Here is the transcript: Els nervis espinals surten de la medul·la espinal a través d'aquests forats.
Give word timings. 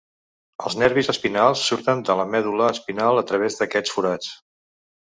Els 0.69 0.77
nervis 0.83 1.09
espinals 1.13 1.67
surten 1.67 2.03
de 2.09 2.17
la 2.23 2.27
medul·la 2.33 2.73
espinal 2.79 3.25
a 3.25 3.27
través 3.33 3.61
d'aquests 3.63 3.97
forats. 3.99 4.35